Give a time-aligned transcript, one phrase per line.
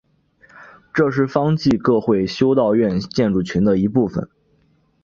[0.95, 4.27] 这是方济各会修道院建筑群的一部分。